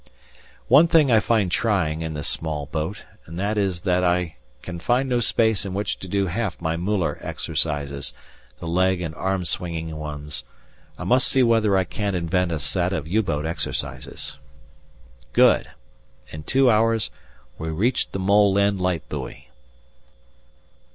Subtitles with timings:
[0.67, 4.79] One thing I find trying in this small boat, and that is that I can
[4.79, 8.11] find no space in which to do half my Müller exercises,
[8.57, 10.43] the leg and arm swinging ones.
[10.97, 14.39] I must see whether I can't invent a set of U boat exercises!
[15.33, 15.69] Good!
[16.31, 17.11] in two hours
[17.59, 19.49] we reach the Mole end light buoy.